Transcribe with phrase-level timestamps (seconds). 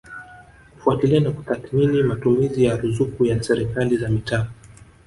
[0.73, 4.47] kufuatilia na kutathimini matumizi ya ruzuku ya Serikali za Mitaa